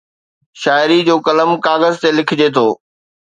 [0.61, 2.67] شاعري جو قلم ڪاغذ تي لکجي ٿو